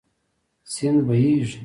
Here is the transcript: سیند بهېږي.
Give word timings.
سیند 0.73 0.99
بهېږي. 1.07 1.57